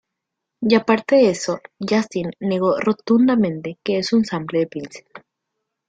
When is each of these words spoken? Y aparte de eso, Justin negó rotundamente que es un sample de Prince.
Y 0.63 0.73
aparte 0.73 1.17
de 1.17 1.29
eso, 1.29 1.59
Justin 1.79 2.31
negó 2.39 2.79
rotundamente 2.79 3.77
que 3.83 3.99
es 3.99 4.11
un 4.13 4.25
sample 4.25 4.57
de 4.61 4.67
Prince. 4.67 5.05